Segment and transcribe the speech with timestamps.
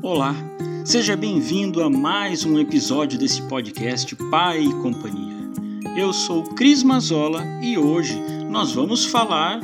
[0.00, 0.32] Olá,
[0.84, 5.34] seja bem-vindo a mais um episódio desse podcast Pai e Companhia.
[5.96, 8.14] Eu sou Cris Mazola e hoje
[8.48, 9.58] nós vamos falar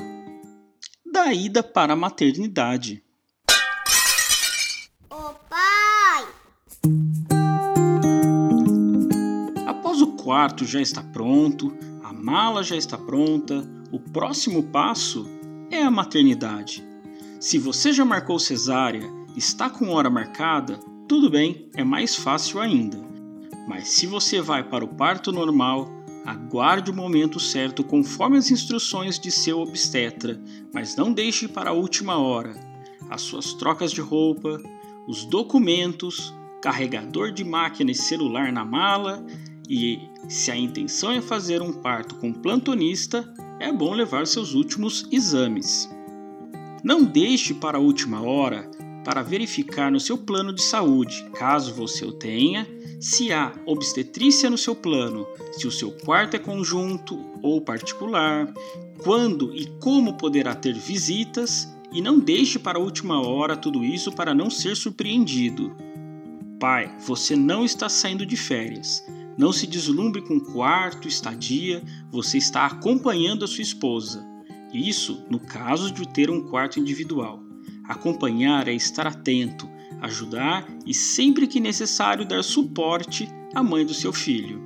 [1.07, 3.01] da ida para a maternidade.
[5.09, 6.27] Ô pai!
[9.69, 11.73] Após o quarto já está pronto,
[12.23, 15.29] mala já está pronta, o próximo passo
[15.73, 16.87] é a maternidade.
[17.41, 19.03] Se você já marcou cesárea,
[19.37, 22.97] está com hora marcada, tudo bem, é mais fácil ainda.
[23.67, 25.91] Mas se você vai para o parto normal,
[26.25, 30.41] aguarde o momento certo conforme as instruções de seu obstetra,
[30.73, 32.55] mas não deixe para a última hora.
[33.11, 34.61] As suas trocas de roupa,
[35.09, 36.33] os documentos,
[36.63, 39.27] carregador de máquina e celular na mala
[39.69, 45.07] e se a intenção é fazer um parto com plantonista, é bom levar seus últimos
[45.11, 45.89] exames.
[46.83, 48.69] Não deixe para a última hora
[49.05, 52.67] para verificar no seu plano de saúde, caso você o tenha,
[53.01, 58.53] se há obstetrícia no seu plano, se o seu quarto é conjunto ou particular,
[59.03, 64.13] quando e como poderá ter visitas e não deixe para a última hora tudo isso
[64.13, 65.75] para não ser surpreendido.
[66.59, 69.05] Pai, você não está saindo de férias.
[69.43, 74.25] Não se deslumbre com quarto, estadia, você está acompanhando a sua esposa.
[74.73, 77.43] Isso no caso de ter um quarto individual.
[77.83, 79.69] Acompanhar é estar atento,
[80.01, 84.63] ajudar e, sempre que necessário, dar suporte à mãe do seu filho.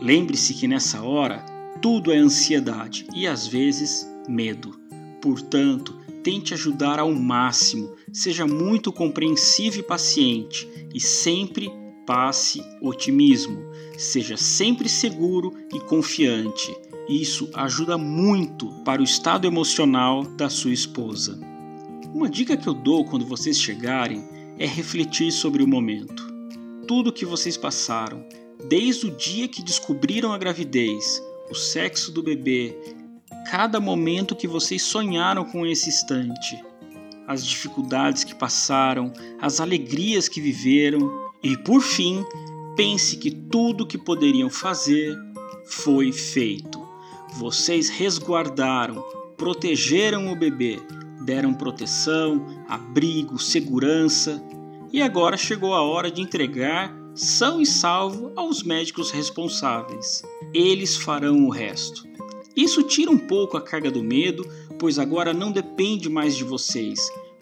[0.00, 1.46] Lembre-se que nessa hora
[1.80, 4.80] tudo é ansiedade e às vezes medo.
[5.20, 11.70] Portanto, tente ajudar ao máximo, seja muito compreensivo e paciente e sempre
[12.06, 13.62] passe otimismo.
[13.96, 16.74] Seja sempre seguro e confiante.
[17.08, 21.38] Isso ajuda muito para o estado emocional da sua esposa.
[22.14, 24.22] Uma dica que eu dou quando vocês chegarem
[24.58, 26.30] é refletir sobre o momento.
[26.86, 28.24] Tudo que vocês passaram,
[28.68, 32.76] desde o dia que descobriram a gravidez, o sexo do bebê,
[33.50, 36.62] cada momento que vocês sonharam com esse instante,
[37.26, 42.24] as dificuldades que passaram, as alegrias que viveram e, por fim,
[42.76, 45.16] pense que tudo que poderiam fazer
[45.64, 46.80] foi feito.
[47.36, 49.02] Vocês resguardaram,
[49.36, 50.78] protegeram o bebê,
[51.24, 54.42] deram proteção, abrigo, segurança
[54.92, 60.22] e agora chegou a hora de entregar são e salvo aos médicos responsáveis.
[60.54, 62.06] Eles farão o resto.
[62.56, 64.46] Isso tira um pouco a carga do medo,
[64.78, 66.98] pois agora não depende mais de vocês.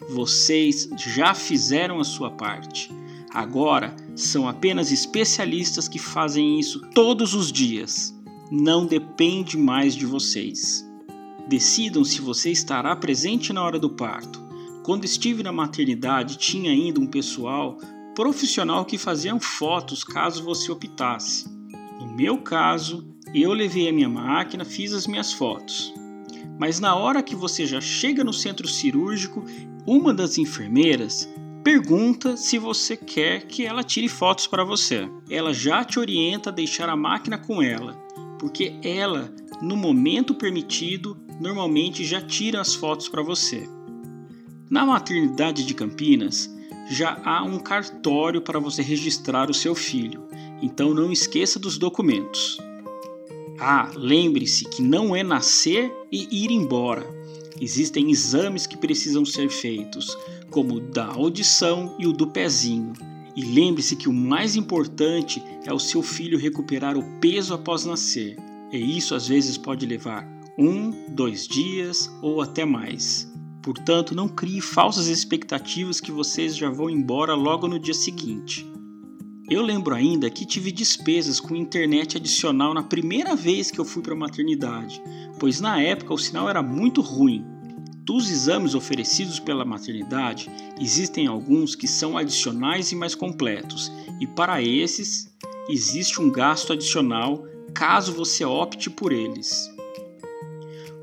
[0.09, 2.89] Vocês já fizeram a sua parte.
[3.33, 8.13] Agora são apenas especialistas que fazem isso todos os dias.
[8.51, 10.85] Não depende mais de vocês.
[11.47, 14.41] Decidam se você estará presente na hora do parto.
[14.83, 17.77] Quando estive na maternidade, tinha ainda um pessoal
[18.13, 21.49] profissional que faziam fotos caso você optasse.
[21.99, 25.93] No meu caso, eu levei a minha máquina, fiz as minhas fotos.
[26.59, 29.45] Mas na hora que você já chega no centro cirúrgico,
[29.85, 31.29] uma das enfermeiras
[31.63, 35.07] pergunta se você quer que ela tire fotos para você.
[35.29, 37.93] Ela já te orienta a deixar a máquina com ela,
[38.39, 43.67] porque ela, no momento permitido, normalmente já tira as fotos para você.
[44.69, 46.49] Na maternidade de Campinas,
[46.89, 50.27] já há um cartório para você registrar o seu filho,
[50.61, 52.57] então não esqueça dos documentos.
[53.59, 57.20] Ah, lembre-se que não é nascer e ir embora.
[57.61, 60.17] Existem exames que precisam ser feitos,
[60.49, 62.93] como o da audição e o do pezinho.
[63.35, 68.35] E lembre-se que o mais importante é o seu filho recuperar o peso após nascer.
[68.71, 70.27] E isso às vezes pode levar
[70.57, 73.31] um, dois dias ou até mais.
[73.61, 78.65] Portanto, não crie falsas expectativas que vocês já vão embora logo no dia seguinte.
[79.51, 84.01] Eu lembro ainda que tive despesas com internet adicional na primeira vez que eu fui
[84.01, 85.03] para a maternidade,
[85.37, 87.45] pois na época o sinal era muito ruim.
[88.05, 90.49] Dos exames oferecidos pela maternidade,
[90.79, 95.29] existem alguns que são adicionais e mais completos, e para esses
[95.67, 99.69] existe um gasto adicional caso você opte por eles.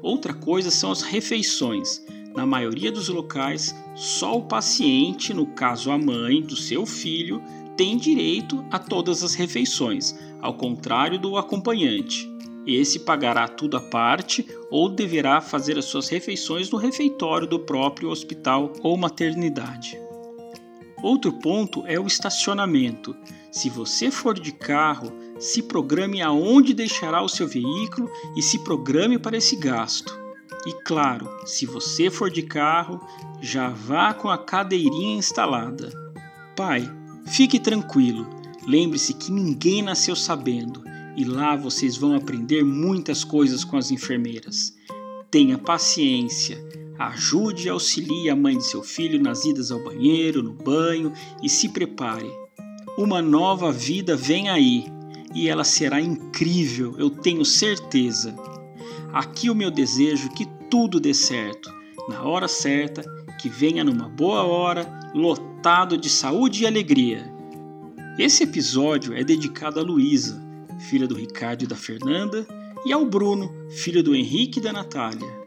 [0.00, 2.02] Outra coisa são as refeições.
[2.34, 7.42] Na maioria dos locais, só o paciente, no caso a mãe do seu filho,
[7.78, 12.28] tem direito a todas as refeições, ao contrário do acompanhante.
[12.66, 18.10] Esse pagará tudo à parte ou deverá fazer as suas refeições no refeitório do próprio
[18.10, 19.96] hospital ou maternidade.
[21.04, 23.14] Outro ponto é o estacionamento.
[23.52, 29.20] Se você for de carro, se programe aonde deixará o seu veículo e se programe
[29.20, 30.12] para esse gasto.
[30.66, 33.00] E claro, se você for de carro,
[33.40, 35.90] já vá com a cadeirinha instalada.
[36.56, 36.98] Pai,
[37.28, 38.26] fique tranquilo.
[38.66, 40.82] Lembre-se que ninguém nasceu sabendo
[41.16, 44.74] e lá vocês vão aprender muitas coisas com as enfermeiras.
[45.30, 46.62] Tenha paciência,
[46.98, 51.48] ajude e auxilie a mãe de seu filho nas idas ao banheiro, no banho e
[51.48, 52.30] se prepare.
[52.96, 54.86] Uma nova vida vem aí
[55.34, 58.34] e ela será incrível, eu tenho certeza.
[59.12, 61.72] Aqui o meu desejo que tudo dê certo,
[62.08, 63.02] na hora certa,
[63.38, 67.32] que venha numa boa hora, lotado de saúde e alegria.
[68.18, 70.44] Esse episódio é dedicado a Luísa,
[70.80, 72.46] filha do Ricardo e da Fernanda,
[72.84, 75.38] e ao Bruno, filho do Henrique e da Natália.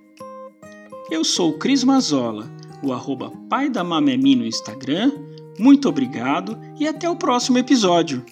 [1.10, 2.50] Eu sou o Cris Mazola,
[2.82, 5.12] o arroba pai da Mamemi no Instagram.
[5.60, 8.24] Muito obrigado e até o próximo episódio.